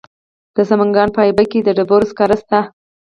[0.55, 2.59] د سمنګان په ایبک کې د ډبرو سکاره شته.